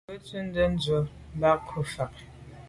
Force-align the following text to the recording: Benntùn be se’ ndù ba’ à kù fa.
Benntùn 0.07 0.47
be 0.53 0.63
se’ 0.67 0.67
ndù 0.73 0.97
ba’ 1.39 1.49
à 1.55 1.61
kù 1.67 1.79
fa. 1.93 2.05